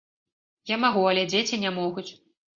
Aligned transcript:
Я 0.71 0.77
магу, 0.85 1.03
але 1.11 1.27
дзеці 1.35 1.61
не 1.67 1.75
могуць! 1.79 2.09